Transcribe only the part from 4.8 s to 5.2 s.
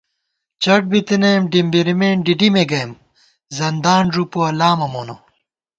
مونہ